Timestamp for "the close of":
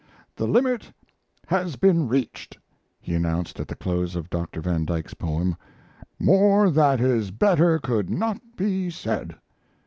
3.67-4.31